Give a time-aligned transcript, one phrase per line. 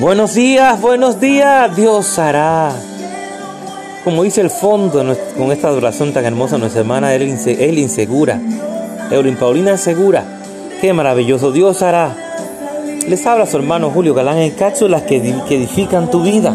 [0.00, 2.72] Buenos días, buenos días, Dios hará.
[4.02, 5.04] Como dice el fondo
[5.36, 8.40] con esta adoración tan hermosa, nuestra hermana Elin Segura,
[9.10, 10.24] Eulin Paulina Segura.
[10.80, 12.16] Qué maravilloso, Dios hará.
[13.06, 16.54] Les habla su hermano Julio Galán en cápsulas que, que edifican tu vida.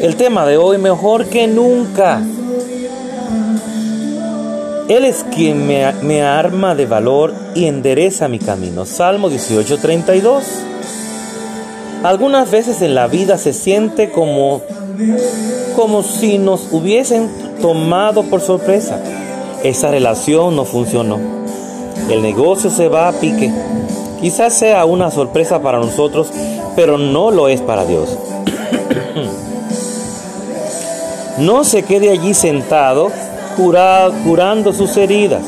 [0.00, 2.22] El tema de hoy, mejor que nunca.
[4.88, 8.86] Él es quien me, me, arma de valor y endereza mi camino.
[8.86, 10.44] Salmo 18:32.
[12.02, 14.62] Algunas veces en la vida se siente como,
[15.74, 17.28] como si nos hubiesen
[17.60, 19.00] tomado por sorpresa.
[19.64, 21.18] Esa relación no funcionó.
[22.08, 23.52] El negocio se va a pique.
[24.20, 26.28] Quizás sea una sorpresa para nosotros,
[26.76, 28.16] pero no lo es para Dios.
[31.38, 33.10] no se quede allí sentado
[34.24, 35.42] curando sus heridas.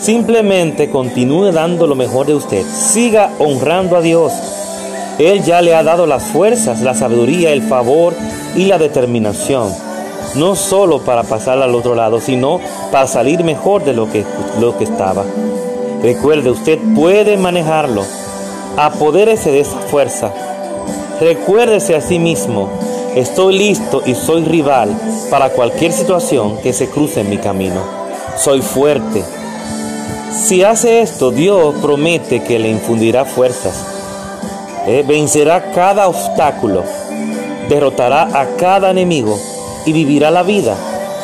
[0.00, 2.64] Simplemente continúe dando lo mejor de usted.
[2.64, 4.32] Siga honrando a Dios.
[5.18, 8.14] Él ya le ha dado las fuerzas, la sabiduría, el favor
[8.54, 9.72] y la determinación.
[10.34, 12.60] No solo para pasar al otro lado, sino
[12.90, 14.24] para salir mejor de lo que,
[14.60, 15.24] lo que estaba.
[16.02, 18.04] Recuerde, usted puede manejarlo.
[18.76, 20.32] Apodérese de esa fuerza.
[21.20, 22.68] Recuérdese a sí mismo
[23.16, 24.94] Estoy listo y soy rival
[25.30, 27.80] para cualquier situación que se cruce en mi camino.
[28.36, 29.24] Soy fuerte.
[30.34, 33.95] Si hace esto, Dios promete que le infundirá fuerzas.
[34.86, 36.84] Eh, vencerá cada obstáculo,
[37.68, 39.38] derrotará a cada enemigo
[39.84, 40.76] y vivirá la vida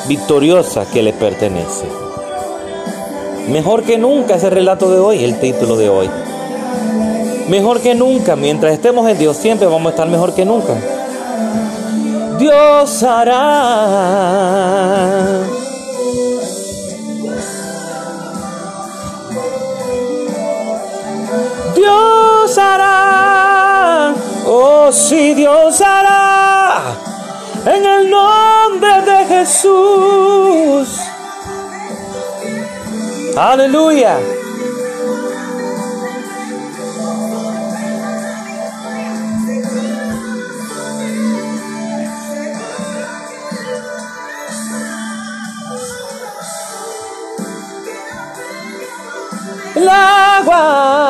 [0.09, 1.87] victoriosa que le pertenece.
[3.49, 6.11] Mejor que nunca ese relato de hoy, el título de hoy.
[7.49, 10.75] Mejor que nunca, mientras estemos en Dios siempre vamos a estar mejor que nunca.
[12.39, 13.43] Dios hará.
[21.75, 22.92] Dios hará,
[24.93, 26.83] sí, Dios hará,
[27.67, 30.89] en el nombre de Jesús.
[33.37, 34.19] Aleluya.
[49.75, 51.02] el agua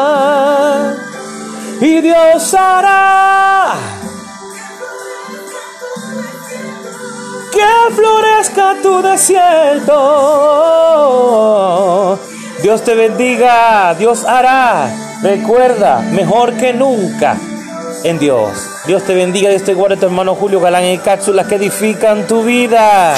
[2.01, 3.75] Dios hará
[7.53, 9.99] que florezca tu desierto.
[12.63, 14.91] Dios te bendiga, Dios hará.
[15.23, 17.37] Recuerda, mejor que nunca
[18.05, 18.69] en Dios.
[18.87, 22.43] Dios te bendiga, Dios te guarde, tu hermano Julio Galán en cápsulas que edifican tu
[22.43, 23.15] vida.